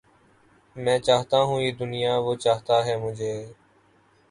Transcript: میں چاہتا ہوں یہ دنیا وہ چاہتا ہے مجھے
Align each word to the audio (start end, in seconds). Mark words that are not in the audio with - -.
میں 0.75 0.97
چاہتا 0.99 1.37
ہوں 1.41 1.61
یہ 1.61 1.71
دنیا 1.73 2.17
وہ 2.17 2.35
چاہتا 2.35 2.85
ہے 2.85 2.97
مجھے 2.97 3.33